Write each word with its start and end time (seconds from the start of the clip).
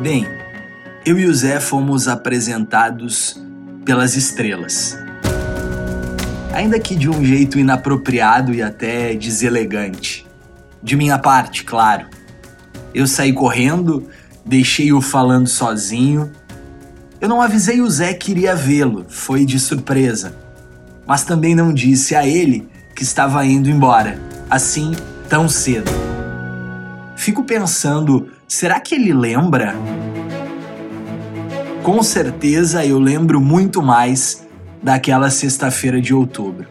Bem, 0.00 0.24
eu 1.04 1.18
e 1.18 1.26
o 1.26 1.34
Zé 1.34 1.58
fomos 1.58 2.06
apresentados 2.06 3.36
pelas 3.84 4.14
estrelas. 4.14 4.96
Ainda 6.54 6.78
que 6.78 6.94
de 6.94 7.10
um 7.10 7.24
jeito 7.24 7.58
inapropriado 7.58 8.54
e 8.54 8.62
até 8.62 9.12
deselegante. 9.16 10.24
De 10.80 10.94
minha 10.94 11.18
parte, 11.18 11.64
claro. 11.64 12.06
Eu 12.94 13.08
saí 13.08 13.32
correndo, 13.32 14.08
deixei-o 14.46 15.00
falando 15.00 15.48
sozinho. 15.48 16.30
Eu 17.20 17.28
não 17.28 17.42
avisei 17.42 17.80
o 17.80 17.90
Zé 17.90 18.14
que 18.14 18.30
iria 18.30 18.54
vê-lo, 18.54 19.04
foi 19.08 19.44
de 19.44 19.58
surpresa. 19.58 20.32
Mas 21.04 21.24
também 21.24 21.56
não 21.56 21.74
disse 21.74 22.14
a 22.14 22.24
ele 22.24 22.68
que 22.94 23.02
estava 23.02 23.44
indo 23.44 23.68
embora, 23.68 24.16
assim, 24.48 24.92
tão 25.28 25.48
cedo. 25.48 25.90
Fico 27.16 27.42
pensando, 27.42 28.30
será 28.48 28.80
que 28.80 28.94
ele 28.94 29.12
lembra? 29.12 29.74
Com 31.82 32.02
certeza 32.02 32.84
eu 32.84 32.98
lembro 32.98 33.40
muito 33.40 33.82
mais 33.82 34.46
daquela 34.82 35.30
sexta-feira 35.30 36.00
de 36.00 36.14
outubro. 36.14 36.66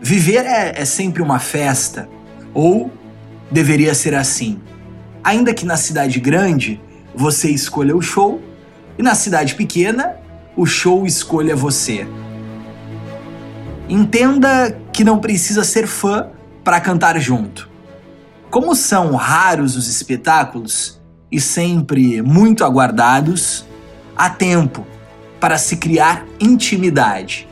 Viver 0.00 0.44
é, 0.44 0.74
é 0.76 0.84
sempre 0.84 1.22
uma 1.22 1.38
festa, 1.38 2.08
ou 2.52 2.92
deveria 3.50 3.94
ser 3.94 4.14
assim. 4.14 4.60
Ainda 5.22 5.54
que 5.54 5.64
na 5.64 5.78
cidade 5.78 6.20
grande 6.20 6.80
você 7.14 7.48
escolha 7.50 7.96
o 7.96 8.02
show 8.02 8.42
e 8.98 9.02
na 9.02 9.14
cidade 9.14 9.54
pequena 9.54 10.16
o 10.54 10.66
show 10.66 11.06
escolha 11.06 11.56
você. 11.56 12.06
Entenda 13.88 14.78
que 14.92 15.02
não 15.02 15.18
precisa 15.18 15.64
ser 15.64 15.86
fã 15.86 16.28
para 16.62 16.80
cantar 16.80 17.18
junto. 17.18 17.73
Como 18.54 18.72
são 18.76 19.16
raros 19.16 19.76
os 19.76 19.88
espetáculos 19.88 21.02
e 21.28 21.40
sempre 21.40 22.22
muito 22.22 22.64
aguardados, 22.64 23.64
há 24.16 24.30
tempo 24.30 24.86
para 25.40 25.58
se 25.58 25.76
criar 25.76 26.24
intimidade. 26.38 27.48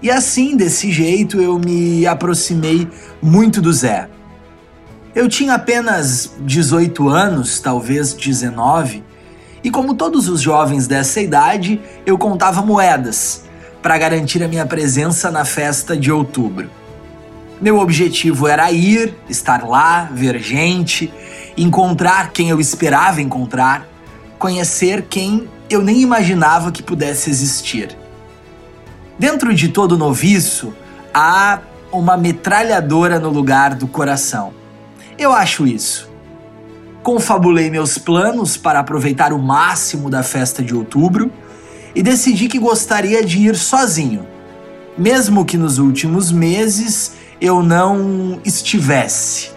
E 0.00 0.10
assim, 0.10 0.56
desse 0.56 0.90
jeito, 0.90 1.38
eu 1.42 1.58
me 1.58 2.06
aproximei 2.06 2.88
muito 3.20 3.60
do 3.60 3.70
Zé. 3.70 4.08
Eu 5.14 5.28
tinha 5.28 5.52
apenas 5.52 6.32
18 6.40 7.06
anos, 7.06 7.60
talvez 7.60 8.14
19, 8.14 9.04
e 9.62 9.70
como 9.70 9.92
todos 9.92 10.26
os 10.26 10.40
jovens 10.40 10.86
dessa 10.86 11.20
idade, 11.20 11.82
eu 12.06 12.16
contava 12.16 12.62
moedas 12.62 13.44
para 13.82 13.98
garantir 13.98 14.42
a 14.42 14.48
minha 14.48 14.64
presença 14.64 15.30
na 15.30 15.44
festa 15.44 15.94
de 15.94 16.10
outubro. 16.10 16.70
Meu 17.60 17.78
objetivo 17.78 18.46
era 18.46 18.70
ir, 18.70 19.14
estar 19.28 19.66
lá, 19.66 20.04
ver 20.12 20.38
gente, 20.38 21.12
encontrar 21.56 22.30
quem 22.30 22.50
eu 22.50 22.60
esperava 22.60 23.22
encontrar, 23.22 23.88
conhecer 24.38 25.06
quem 25.08 25.48
eu 25.70 25.82
nem 25.82 26.02
imaginava 26.02 26.70
que 26.70 26.82
pudesse 26.82 27.30
existir. 27.30 27.96
Dentro 29.18 29.54
de 29.54 29.68
todo 29.68 29.96
noviço 29.96 30.74
há 31.14 31.60
uma 31.90 32.16
metralhadora 32.16 33.18
no 33.18 33.30
lugar 33.30 33.74
do 33.74 33.86
coração. 33.86 34.52
Eu 35.18 35.32
acho 35.32 35.66
isso. 35.66 36.10
Confabulei 37.02 37.70
meus 37.70 37.96
planos 37.96 38.58
para 38.58 38.80
aproveitar 38.80 39.32
o 39.32 39.38
máximo 39.38 40.10
da 40.10 40.22
festa 40.22 40.62
de 40.62 40.74
outubro 40.74 41.32
e 41.94 42.02
decidi 42.02 42.48
que 42.48 42.58
gostaria 42.58 43.24
de 43.24 43.38
ir 43.38 43.56
sozinho, 43.56 44.26
mesmo 44.98 45.46
que 45.46 45.56
nos 45.56 45.78
últimos 45.78 46.30
meses 46.30 47.12
eu 47.40 47.62
não 47.62 48.40
estivesse. 48.44 49.50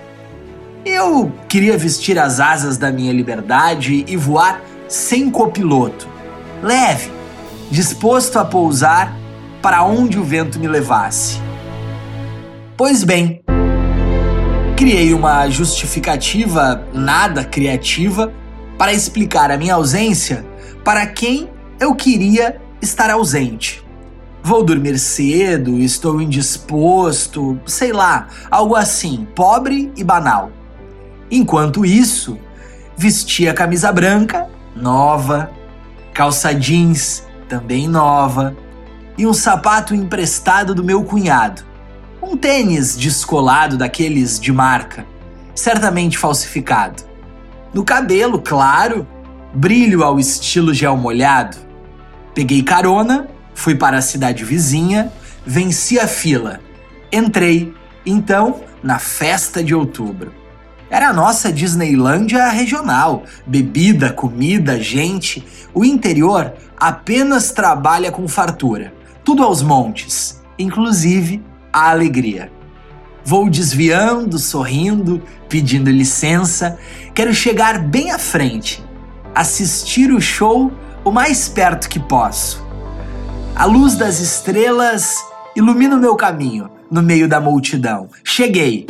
Eu 0.86 1.32
queria 1.48 1.78
vestir 1.78 2.18
as 2.18 2.40
asas 2.40 2.78
da 2.78 2.92
minha 2.92 3.14
liberdade 3.14 4.04
e 4.08 4.18
voar 4.18 4.62
sem 4.88 5.30
copiloto, 5.30 6.08
leve, 6.64 7.12
disposto 7.70 8.40
a 8.40 8.46
pousar 8.46 9.16
para 9.62 9.84
onde 9.84 10.18
o 10.18 10.24
vento 10.24 10.60
me 10.60 10.68
levasse. 10.68 11.40
Pois 12.76 13.04
bem, 13.04 13.42
criei 14.76 15.14
uma 15.14 15.50
justificativa 15.50 16.88
nada 16.94 17.44
criativa 17.44 18.34
para 18.78 18.94
explicar 18.94 19.52
a 19.52 19.58
minha 19.58 19.76
ausência 19.76 20.46
para 20.84 21.06
quem 21.06 21.50
eu 21.80 21.94
queria 21.94 22.60
estar 22.82 23.10
ausente. 23.10 23.84
Vou 24.50 24.64
dormir 24.64 24.98
cedo, 24.98 25.78
estou 25.78 26.20
indisposto, 26.20 27.60
sei 27.68 27.94
lá, 27.94 28.30
algo 28.50 28.76
assim, 28.76 29.28
pobre 29.36 29.92
e 29.96 30.04
banal. 30.04 30.52
Enquanto 31.30 31.86
isso, 31.86 32.36
vestia 32.98 33.54
camisa 33.54 33.92
branca, 33.92 34.50
nova, 34.76 35.52
calça 36.16 36.52
jeans, 36.52 37.24
também 37.48 37.88
nova, 37.88 38.58
e 39.16 39.28
um 39.28 39.36
sapato 39.36 39.94
emprestado 39.94 40.74
do 40.74 40.84
meu 40.84 41.04
cunhado. 41.04 41.62
Um 42.20 42.36
tênis 42.36 42.98
descolado 42.98 43.78
daqueles 43.78 44.40
de 44.40 44.52
marca, 44.52 45.06
certamente 45.54 46.18
falsificado. 46.18 47.04
No 47.72 47.86
cabelo, 47.86 48.42
claro, 48.42 49.08
brilho 49.54 50.04
ao 50.04 50.20
estilo 50.20 50.74
gel 50.74 50.98
molhado. 50.98 51.56
Peguei 52.34 52.64
carona, 52.64 53.28
fui 53.60 53.76
para 53.76 53.98
a 53.98 54.02
cidade 54.02 54.46
vizinha, 54.46 55.12
venci 55.46 56.00
a 56.00 56.08
fila. 56.08 56.62
Entrei, 57.12 57.74
então, 58.06 58.62
na 58.82 58.98
festa 58.98 59.62
de 59.62 59.76
outubro. 59.76 60.34
Era 60.90 61.10
a 61.10 61.14
nossa 61.14 61.52
Disneylândia 61.52 62.48
regional. 62.48 63.26
Bebida, 63.46 64.14
comida, 64.14 64.82
gente. 64.82 65.46
O 65.74 65.84
interior 65.84 66.54
apenas 66.78 67.52
trabalha 67.52 68.14
com 68.14 68.30
fartura. 68.30 68.94
Tudo 69.26 69.44
aos 69.44 69.62
montes, 69.62 70.42
inclusive 70.58 71.44
a 71.74 71.90
alegria. 71.90 72.50
Vou 73.26 73.50
desviando, 73.50 74.40
sorrindo, 74.40 75.22
pedindo 75.50 75.92
licença. 75.92 76.80
Quero 77.14 77.34
chegar 77.34 77.78
bem 77.78 78.12
à 78.12 78.18
frente, 78.18 78.82
assistir 79.36 80.14
o 80.14 80.22
show 80.22 80.72
o 81.04 81.12
mais 81.12 81.50
perto 81.50 81.90
que 81.90 82.00
posso. 82.00 82.69
A 83.60 83.66
luz 83.66 83.98
das 83.98 84.22
estrelas 84.22 85.18
ilumina 85.54 85.98
o 85.98 86.00
meu 86.00 86.16
caminho 86.16 86.70
no 86.90 87.04
meio 87.04 87.28
da 87.28 87.42
multidão. 87.42 88.08
Cheguei 88.24 88.88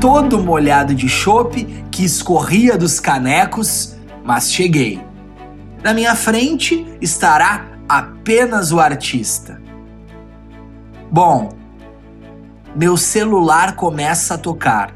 todo 0.00 0.38
molhado 0.38 0.94
de 0.94 1.08
chope 1.08 1.64
que 1.90 2.04
escorria 2.04 2.78
dos 2.78 3.00
canecos, 3.00 3.96
mas 4.24 4.52
cheguei. 4.52 5.04
Na 5.82 5.92
minha 5.92 6.14
frente 6.14 6.86
estará 7.00 7.66
apenas 7.88 8.70
o 8.70 8.78
artista. 8.78 9.60
Bom, 11.10 11.48
meu 12.72 12.96
celular 12.96 13.74
começa 13.74 14.34
a 14.34 14.38
tocar. 14.38 14.94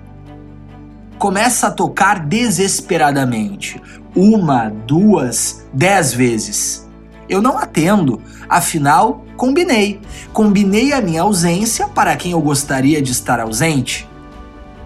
Começa 1.18 1.66
a 1.66 1.70
tocar 1.72 2.20
desesperadamente. 2.20 3.82
Uma, 4.14 4.70
duas, 4.86 5.66
dez 5.74 6.14
vezes. 6.14 6.88
Eu 7.30 7.40
não 7.40 7.56
atendo, 7.56 8.20
afinal, 8.48 9.24
combinei. 9.36 10.00
Combinei 10.32 10.92
a 10.92 11.00
minha 11.00 11.22
ausência 11.22 11.88
para 11.88 12.14
quem 12.16 12.32
eu 12.32 12.40
gostaria 12.42 13.00
de 13.00 13.12
estar 13.12 13.40
ausente 13.40 14.10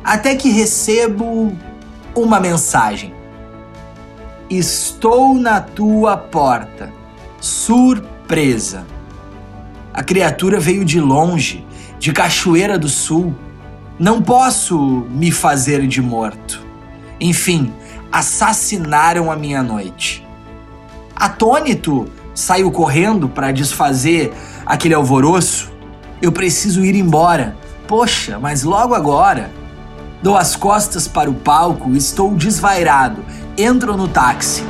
até 0.04 0.36
que 0.36 0.50
recebo 0.50 1.56
uma 2.14 2.38
mensagem. 2.38 3.14
Estou 4.50 5.34
na 5.34 5.62
tua 5.62 6.16
porta. 6.18 6.92
Surpresa. 7.40 8.86
A 9.92 10.02
criatura 10.02 10.60
veio 10.60 10.84
de 10.84 11.00
longe, 11.00 11.66
de 11.98 12.12
Cachoeira 12.12 12.78
do 12.78 12.88
Sul. 12.88 13.34
Não 13.98 14.20
posso 14.20 14.78
me 15.10 15.32
fazer 15.32 15.86
de 15.86 16.02
morto. 16.02 16.60
Enfim, 17.18 17.72
assassinaram 18.12 19.30
a 19.30 19.36
minha 19.36 19.62
noite. 19.62 20.26
Atônito, 21.16 22.06
saio 22.34 22.70
correndo 22.70 23.28
para 23.28 23.52
desfazer 23.52 24.34
aquele 24.66 24.94
alvoroço. 24.94 25.72
Eu 26.20 26.32
preciso 26.32 26.84
ir 26.84 26.94
embora. 26.94 27.56
Poxa, 27.86 28.38
mas 28.38 28.62
logo 28.62 28.94
agora. 28.94 29.50
Dou 30.22 30.36
as 30.36 30.56
costas 30.56 31.06
para 31.06 31.30
o 31.30 31.34
palco, 31.34 31.94
estou 31.94 32.34
desvairado. 32.34 33.24
Entro 33.56 33.96
no 33.96 34.08
táxi. 34.08 34.64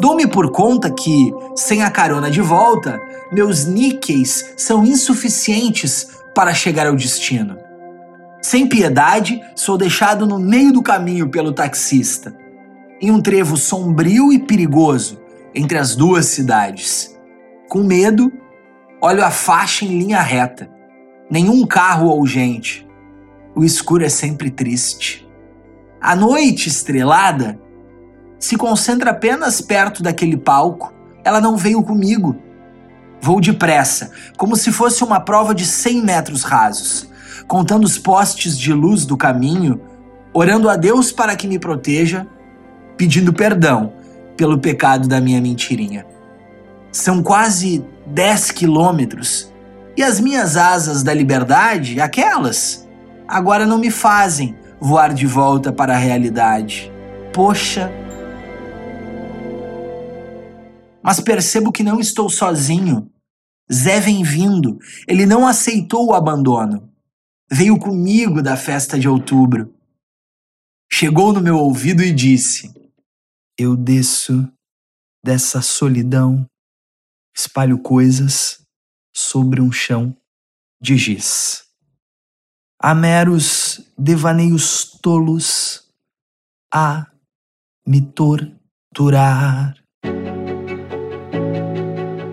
Dou-me 0.00 0.28
por 0.28 0.52
conta 0.52 0.90
que, 0.90 1.34
sem 1.56 1.82
a 1.82 1.90
carona 1.90 2.30
de 2.30 2.40
volta, 2.40 3.00
meus 3.32 3.64
níqueis 3.64 4.54
são 4.56 4.84
insuficientes 4.84 6.08
para 6.32 6.54
chegar 6.54 6.86
ao 6.86 6.94
destino. 6.94 7.58
Sem 8.40 8.68
piedade, 8.68 9.40
sou 9.56 9.76
deixado 9.76 10.24
no 10.24 10.38
meio 10.38 10.72
do 10.72 10.80
caminho 10.80 11.28
pelo 11.28 11.52
taxista, 11.52 12.32
em 13.00 13.10
um 13.10 13.20
trevo 13.20 13.56
sombrio 13.56 14.32
e 14.32 14.38
perigoso 14.38 15.20
entre 15.54 15.78
as 15.78 15.94
duas 15.94 16.26
cidades. 16.26 17.16
Com 17.68 17.82
medo, 17.82 18.32
olho 19.00 19.24
a 19.24 19.30
faixa 19.30 19.84
em 19.84 19.98
linha 19.98 20.20
reta 20.20 20.78
nenhum 21.30 21.66
carro 21.66 22.08
ou 22.08 22.26
gente. 22.26 22.86
O 23.54 23.64
escuro 23.64 24.04
é 24.04 24.08
sempre 24.08 24.50
triste. 24.50 25.28
A 26.00 26.14
noite 26.14 26.68
estrelada 26.68 27.60
se 28.38 28.56
concentra 28.56 29.10
apenas 29.10 29.60
perto 29.60 30.02
daquele 30.02 30.36
palco. 30.36 30.92
Ela 31.24 31.40
não 31.40 31.56
veio 31.56 31.82
comigo. 31.82 32.36
Vou 33.20 33.40
depressa, 33.40 34.12
como 34.36 34.54
se 34.54 34.70
fosse 34.70 35.02
uma 35.02 35.18
prova 35.18 35.54
de 35.54 35.66
100 35.66 36.02
metros 36.02 36.44
rasos, 36.44 37.10
contando 37.48 37.84
os 37.84 37.98
postes 37.98 38.56
de 38.56 38.72
luz 38.72 39.04
do 39.04 39.16
caminho, 39.16 39.80
orando 40.32 40.68
a 40.68 40.76
Deus 40.76 41.10
para 41.10 41.34
que 41.34 41.48
me 41.48 41.58
proteja, 41.58 42.28
pedindo 42.98 43.32
perdão 43.32 43.94
pelo 44.36 44.58
pecado 44.58 45.08
da 45.08 45.20
minha 45.20 45.40
mentirinha. 45.40 46.04
São 46.92 47.22
quase 47.22 47.84
10 48.06 48.50
quilômetros 48.50 49.52
e 49.96 50.02
as 50.02 50.20
minhas 50.20 50.56
asas 50.56 51.02
da 51.02 51.14
liberdade, 51.14 52.00
aquelas, 52.00 52.86
agora 53.26 53.64
não 53.64 53.78
me 53.78 53.90
fazem 53.90 54.56
voar 54.80 55.14
de 55.14 55.26
volta 55.26 55.72
para 55.72 55.94
a 55.94 55.98
realidade. 55.98 56.92
Poxa! 57.32 57.90
Mas 61.02 61.20
percebo 61.20 61.72
que 61.72 61.82
não 61.82 62.00
estou 62.00 62.28
sozinho. 62.28 63.10
Zé 63.72 64.00
vem 64.00 64.22
vindo. 64.22 64.78
Ele 65.06 65.24
não 65.24 65.46
aceitou 65.46 66.08
o 66.08 66.14
abandono. 66.14 66.90
Veio 67.50 67.78
comigo 67.78 68.42
da 68.42 68.56
festa 68.56 68.98
de 68.98 69.08
outubro. 69.08 69.74
Chegou 70.90 71.32
no 71.32 71.40
meu 71.40 71.56
ouvido 71.56 72.02
e 72.02 72.12
disse: 72.12 72.72
Eu 73.60 73.76
desço 73.76 74.48
dessa 75.24 75.60
solidão, 75.60 76.46
espalho 77.36 77.80
coisas 77.80 78.62
sobre 79.12 79.60
um 79.60 79.72
chão 79.72 80.16
de 80.80 80.96
giz. 80.96 81.64
Há 82.80 82.94
meros 82.94 83.80
devaneios 83.98 84.84
tolos 85.02 85.88
a 86.72 87.08
me 87.84 88.00
torturar. 88.00 89.74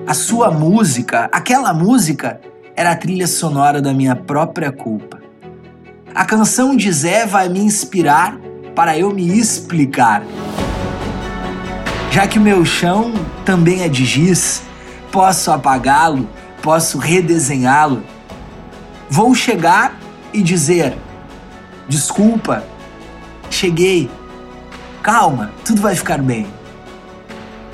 A 0.08 0.14
sua 0.14 0.52
música, 0.52 1.26
aquela 1.34 1.74
música, 1.74 2.40
era 2.76 2.92
a 2.92 2.96
trilha 2.96 3.26
sonora 3.26 3.82
da 3.82 3.96
minha 3.96 4.16
própria 4.16 4.72
culpa. 4.72 5.20
A 6.14 6.24
canção 6.24 6.78
de 6.78 6.92
Zé 6.92 7.26
vai 7.26 7.50
me 7.50 7.62
inspirar 7.62 8.38
para 8.76 8.96
eu 8.96 9.12
me 9.12 9.36
explicar. 9.36 10.22
Já 12.16 12.26
que 12.26 12.40
o 12.40 12.42
meu 12.42 12.64
chão 12.64 13.12
também 13.44 13.82
é 13.82 13.90
de 13.90 14.06
giz, 14.06 14.62
posso 15.12 15.52
apagá-lo, 15.52 16.30
posso 16.62 16.98
redesenhá-lo. 16.98 18.06
Vou 19.10 19.36
chegar 19.36 20.00
e 20.32 20.42
dizer: 20.42 20.98
desculpa, 21.90 22.64
cheguei, 23.50 24.10
calma, 25.04 25.52
tudo 25.66 25.82
vai 25.82 25.94
ficar 25.94 26.20
bem. 26.20 26.48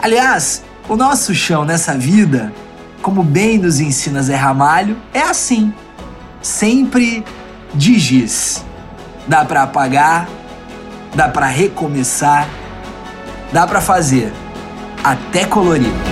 Aliás, 0.02 0.64
o 0.90 0.96
nosso 0.96 1.36
chão 1.36 1.64
nessa 1.64 1.96
vida, 1.96 2.52
como 3.00 3.22
bem 3.22 3.60
nos 3.60 3.80
ensina 3.80 4.24
Zé 4.24 4.38
Ramalho, 4.38 4.98
é 5.14 5.22
assim, 5.22 5.72
sempre 6.42 7.24
de 7.76 8.00
giz. 8.00 8.66
Dá 9.28 9.46
para 9.46 9.62
apagar, 9.62 10.28
dá 11.14 11.30
para 11.30 11.46
recomeçar, 11.46 12.50
dá 13.52 13.68
para 13.68 13.82
fazer 13.82 14.32
até 15.04 15.46
colorir. 15.46 16.11